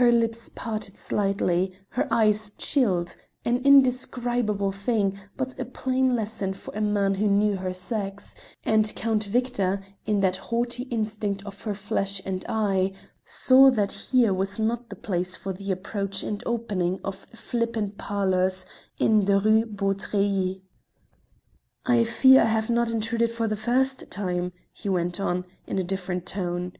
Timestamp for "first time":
23.54-24.52